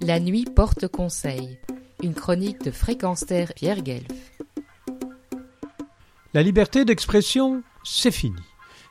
La 0.00 0.20
nuit 0.20 0.44
porte 0.44 0.86
conseil. 0.86 1.58
Une 2.04 2.14
chronique 2.14 2.62
de 2.62 2.70
Fréquence 2.70 3.24
Pierre 3.56 3.82
Guelf. 3.82 4.06
La 6.34 6.44
liberté 6.44 6.84
d'expression, 6.84 7.64
c'est 7.82 8.12
fini. 8.12 8.40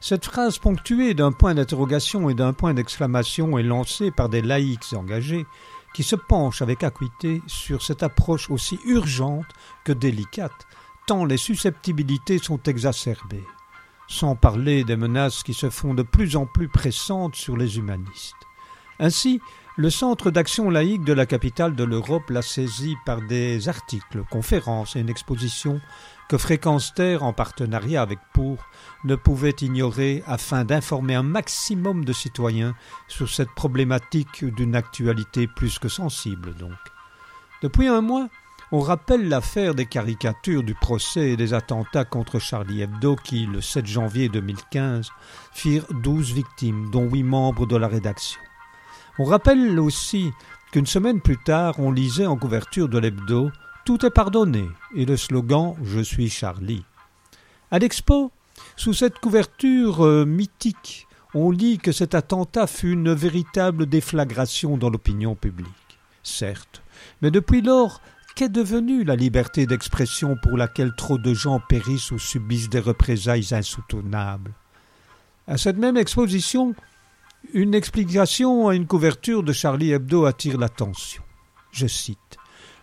Cette 0.00 0.24
phrase 0.24 0.58
ponctuée 0.58 1.14
d'un 1.14 1.30
point 1.30 1.54
d'interrogation 1.54 2.28
et 2.28 2.34
d'un 2.34 2.52
point 2.52 2.74
d'exclamation 2.74 3.56
est 3.56 3.62
lancée 3.62 4.10
par 4.10 4.28
des 4.28 4.42
laïcs 4.42 4.94
engagés 4.94 5.46
qui 5.94 6.02
se 6.02 6.16
penchent 6.16 6.62
avec 6.62 6.82
acuité 6.82 7.40
sur 7.46 7.82
cette 7.82 8.02
approche 8.02 8.50
aussi 8.50 8.80
urgente 8.84 9.46
que 9.84 9.92
délicate, 9.92 10.66
tant 11.06 11.24
les 11.24 11.36
susceptibilités 11.36 12.38
sont 12.38 12.60
exacerbées, 12.64 13.46
sans 14.08 14.34
parler 14.34 14.82
des 14.82 14.96
menaces 14.96 15.44
qui 15.44 15.54
se 15.54 15.70
font 15.70 15.94
de 15.94 16.02
plus 16.02 16.34
en 16.34 16.46
plus 16.46 16.68
pressantes 16.68 17.36
sur 17.36 17.56
les 17.56 17.78
humanistes. 17.78 18.34
Ainsi, 18.98 19.40
le 19.78 19.90
Centre 19.90 20.30
d'action 20.30 20.70
laïque 20.70 21.04
de 21.04 21.12
la 21.12 21.26
capitale 21.26 21.74
de 21.74 21.84
l'Europe 21.84 22.30
l'a 22.30 22.40
saisi 22.40 22.96
par 23.04 23.20
des 23.20 23.68
articles, 23.68 24.24
conférences 24.30 24.96
et 24.96 25.00
une 25.00 25.10
exposition 25.10 25.82
que 26.30 26.38
Fréquence 26.38 26.94
en 27.20 27.34
partenariat 27.34 28.00
avec 28.00 28.18
Pour, 28.32 28.64
ne 29.04 29.16
pouvait 29.16 29.54
ignorer 29.60 30.22
afin 30.26 30.64
d'informer 30.64 31.14
un 31.14 31.22
maximum 31.22 32.06
de 32.06 32.14
citoyens 32.14 32.74
sur 33.06 33.28
cette 33.28 33.54
problématique 33.54 34.46
d'une 34.46 34.74
actualité 34.74 35.46
plus 35.46 35.78
que 35.78 35.88
sensible 35.88 36.54
donc. 36.54 36.72
Depuis 37.62 37.86
un 37.86 38.00
mois, 38.00 38.28
on 38.72 38.80
rappelle 38.80 39.28
l'affaire 39.28 39.74
des 39.74 39.86
caricatures 39.86 40.62
du 40.62 40.74
procès 40.74 41.32
et 41.32 41.36
des 41.36 41.52
attentats 41.52 42.04
contre 42.04 42.38
Charlie 42.38 42.80
Hebdo 42.80 43.14
qui, 43.14 43.46
le 43.46 43.60
7 43.60 43.86
janvier 43.86 44.28
2015, 44.30 45.10
firent 45.52 45.86
douze 46.02 46.32
victimes, 46.32 46.90
dont 46.90 47.08
huit 47.08 47.22
membres 47.22 47.66
de 47.66 47.76
la 47.76 47.88
rédaction. 47.88 48.40
On 49.18 49.24
rappelle 49.24 49.80
aussi 49.80 50.30
qu'une 50.72 50.84
semaine 50.84 51.22
plus 51.22 51.38
tard, 51.38 51.78
on 51.78 51.90
lisait 51.90 52.26
en 52.26 52.36
couverture 52.36 52.88
de 52.88 52.98
l'hebdo 52.98 53.50
Tout 53.86 54.04
est 54.04 54.10
pardonné 54.10 54.68
et 54.94 55.06
le 55.06 55.16
slogan 55.16 55.74
Je 55.82 56.00
suis 56.00 56.28
Charlie. 56.28 56.84
À 57.70 57.78
l'expo, 57.78 58.30
sous 58.76 58.92
cette 58.92 59.18
couverture 59.18 60.04
euh, 60.04 60.26
mythique, 60.26 61.06
on 61.34 61.50
lit 61.50 61.78
que 61.78 61.92
cet 61.92 62.14
attentat 62.14 62.66
fut 62.66 62.92
une 62.92 63.14
véritable 63.14 63.86
déflagration 63.86 64.76
dans 64.76 64.90
l'opinion 64.90 65.34
publique. 65.34 65.66
Certes, 66.22 66.82
mais 67.22 67.30
depuis 67.30 67.62
lors, 67.62 68.02
qu'est 68.34 68.50
devenue 68.50 69.02
la 69.02 69.16
liberté 69.16 69.66
d'expression 69.66 70.36
pour 70.42 70.58
laquelle 70.58 70.92
trop 70.94 71.16
de 71.16 71.32
gens 71.32 71.58
périssent 71.58 72.10
ou 72.10 72.18
subissent 72.18 72.68
des 72.68 72.80
représailles 72.80 73.54
insoutenables? 73.54 74.52
À 75.48 75.56
cette 75.56 75.78
même 75.78 75.96
exposition, 75.96 76.74
une 77.56 77.74
explication 77.74 78.68
à 78.68 78.74
une 78.74 78.86
couverture 78.86 79.42
de 79.42 79.50
Charlie 79.54 79.90
Hebdo 79.90 80.26
attire 80.26 80.58
l'attention. 80.58 81.22
Je 81.72 81.86
cite 81.86 82.36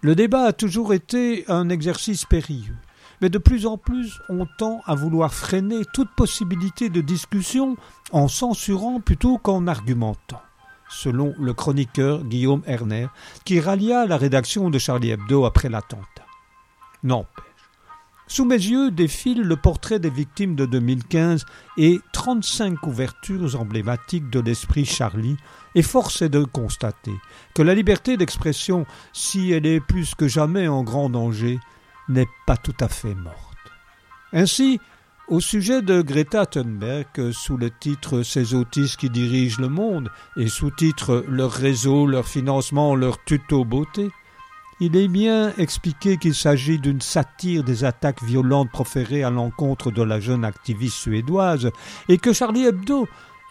Le 0.00 0.14
débat 0.14 0.44
a 0.44 0.52
toujours 0.52 0.94
été 0.94 1.44
un 1.48 1.68
exercice 1.68 2.24
périlleux, 2.24 2.76
mais 3.20 3.30
de 3.30 3.38
plus 3.38 3.66
en 3.66 3.78
plus 3.78 4.20
on 4.28 4.46
tend 4.58 4.80
à 4.86 4.94
vouloir 4.94 5.34
freiner 5.34 5.82
toute 5.92 6.14
possibilité 6.16 6.88
de 6.88 7.00
discussion 7.00 7.76
en 8.12 8.28
censurant 8.28 9.00
plutôt 9.00 9.38
qu'en 9.38 9.66
argumentant 9.66 10.40
selon 10.88 11.34
le 11.38 11.52
chroniqueur 11.52 12.24
Guillaume 12.24 12.62
Erner, 12.66 13.06
qui 13.44 13.60
rallia 13.60 14.06
la 14.06 14.16
rédaction 14.16 14.70
de 14.70 14.78
Charlie 14.78 15.10
Hebdo 15.10 15.44
après 15.44 15.68
l'attentat. 15.68 16.26
N'empêche, 17.04 17.44
sous 18.30 18.44
mes 18.44 18.54
yeux 18.54 18.92
défile 18.92 19.42
le 19.42 19.56
portrait 19.56 19.98
des 19.98 20.08
victimes 20.08 20.54
de 20.54 20.64
2015 20.64 21.44
et 21.76 21.98
35 22.12 22.78
couvertures 22.78 23.60
emblématiques 23.60 24.30
de 24.30 24.38
l'esprit 24.38 24.84
Charlie, 24.84 25.36
et 25.74 25.82
force 25.82 26.22
est 26.22 26.28
de 26.28 26.44
constater 26.44 27.14
que 27.56 27.62
la 27.62 27.74
liberté 27.74 28.16
d'expression, 28.16 28.86
si 29.12 29.50
elle 29.50 29.66
est 29.66 29.80
plus 29.80 30.14
que 30.14 30.28
jamais 30.28 30.68
en 30.68 30.84
grand 30.84 31.10
danger, 31.10 31.58
n'est 32.08 32.28
pas 32.46 32.56
tout 32.56 32.76
à 32.78 32.86
fait 32.86 33.16
morte. 33.16 33.58
Ainsi, 34.32 34.78
au 35.26 35.40
sujet 35.40 35.82
de 35.82 36.00
Greta 36.00 36.46
Thunberg, 36.46 37.32
sous 37.32 37.56
le 37.56 37.70
titre 37.70 38.22
Ces 38.22 38.54
autistes 38.54 39.00
qui 39.00 39.10
dirigent 39.10 39.60
le 39.60 39.68
monde 39.68 40.08
et 40.36 40.46
sous-titre 40.46 41.24
Leur 41.28 41.50
réseau, 41.50 42.06
leur 42.06 42.28
financement, 42.28 42.94
leur 42.94 43.24
tuto 43.24 43.64
beauté, 43.64 44.08
il 44.80 44.96
est 44.96 45.08
bien 45.08 45.52
expliqué 45.58 46.16
qu'il 46.16 46.34
s'agit 46.34 46.78
d'une 46.78 47.02
satire 47.02 47.62
des 47.62 47.84
attaques 47.84 48.22
violentes 48.22 48.70
proférées 48.70 49.22
à 49.22 49.30
l'encontre 49.30 49.90
de 49.90 50.02
la 50.02 50.20
jeune 50.20 50.44
activiste 50.44 50.96
suédoise 50.96 51.70
et 52.08 52.16
que 52.16 52.32
Charlie 52.32 52.66
Hebdo 52.66 53.06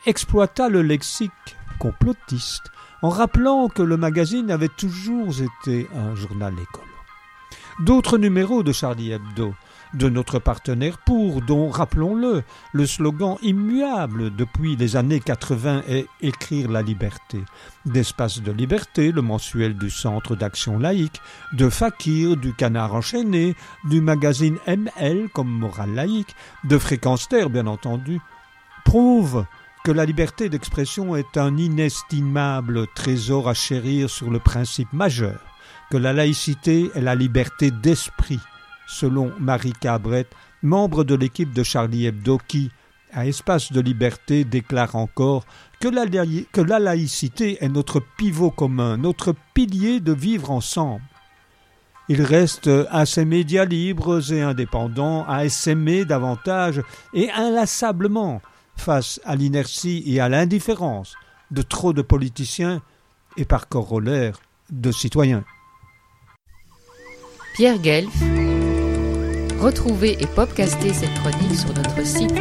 exploita 0.06 0.70
le 0.70 0.82
lexique 0.82 1.32
complotiste 1.78 2.64
en 3.02 3.10
rappelant 3.10 3.70
que 3.70 3.84
le 3.84 3.96
magazine 3.96 4.52
avait 4.52 4.68
toujours 4.68 5.34
été 5.42 5.88
un 5.96 6.16
journal 6.16 6.54
écolo. 6.54 6.99
D'autres 7.80 8.18
numéros 8.18 8.62
de 8.62 8.74
Charlie 8.74 9.12
Hebdo 9.12 9.54
de 9.94 10.10
notre 10.10 10.38
partenaire 10.38 10.98
pour, 10.98 11.42
dont, 11.42 11.70
rappelons-le, 11.70 12.44
le 12.74 12.86
slogan 12.86 13.38
immuable 13.42 14.36
depuis 14.36 14.76
les 14.76 14.96
années 14.96 15.20
80 15.20 15.84
est 15.88 16.06
Écrire 16.22 16.70
la 16.70 16.82
liberté, 16.82 17.40
d'Espace 17.86 18.42
de 18.42 18.52
liberté, 18.52 19.12
le 19.12 19.22
mensuel 19.22 19.76
du 19.76 19.90
Centre 19.90 20.36
d'action 20.36 20.78
laïque, 20.78 21.22
de 21.54 21.70
Fakir, 21.70 22.38
du 22.38 22.54
Canard 22.54 22.94
enchaîné, 22.94 23.56
du 23.86 24.02
magazine 24.02 24.58
ML 24.68 25.30
comme 25.34 25.50
Morale 25.50 25.96
laïque, 25.96 26.36
de 26.66 26.78
Fréquence 26.78 27.30
Terre, 27.30 27.50
bien 27.50 27.68
entendu, 27.68 28.20
prouve 28.86 29.46
que 29.86 29.92
la 29.92 30.06
liberté 30.06 30.50
d'expression 30.50 31.16
est 31.16 31.38
un 31.38 31.56
inestimable 31.58 32.88
trésor 32.94 33.48
à 33.48 33.54
chérir 33.54 34.10
sur 34.10 34.30
le 34.30 34.40
principe 34.40 34.92
majeur, 34.92 35.49
que 35.90 35.98
la 35.98 36.14
laïcité 36.14 36.92
est 36.94 37.02
la 37.02 37.16
liberté 37.16 37.72
d'esprit, 37.72 38.40
selon 38.88 39.32
Marie 39.40 39.74
Cabret, 39.74 40.28
membre 40.62 41.04
de 41.04 41.16
l'équipe 41.16 41.54
de 41.54 41.64
Charlie 41.64 42.06
Hebdo, 42.06 42.40
qui, 42.48 42.72
à 43.12 43.26
Espace 43.26 43.72
de 43.72 43.82
Liberté, 43.82 44.44
déclare 44.44 44.96
encore 44.96 45.46
que 45.80 45.88
la, 45.88 46.06
que 46.06 46.62
la 46.62 46.80
laïcité 46.80 47.64
est 47.64 47.70
notre 47.70 48.02
pivot 48.18 48.52
commun, 48.52 48.98
notre 48.98 49.34
pilier 49.54 50.00
de 50.00 50.14
vivre 50.14 50.52
ensemble. 50.52 51.04
Il 52.08 52.24
reste 52.24 52.70
à 52.90 53.06
ces 53.06 53.24
médias 53.24 53.66
libres 53.66 54.34
et 54.34 54.42
indépendants 54.42 55.26
à 55.28 55.46
essaimer 55.46 56.06
davantage 56.06 56.82
et 57.14 57.30
inlassablement 57.32 58.42
face 58.76 59.22
à 59.26 59.36
l'inertie 59.36 60.04
et 60.08 60.20
à 60.20 60.28
l'indifférence 60.28 61.16
de 61.52 61.62
trop 61.62 61.94
de 61.94 62.02
politiciens 62.02 62.82
et 63.38 63.46
par 63.46 63.68
corollaire 63.68 64.40
de 64.72 64.92
citoyens. 64.92 65.44
Pierre 67.60 67.78
Guelf 67.78 68.14
Retrouvez 69.60 70.16
et 70.18 70.28
podcastez 70.28 70.94
cette 70.94 71.14
chronique 71.16 71.60
sur 71.60 71.74
notre 71.74 72.06
site 72.06 72.34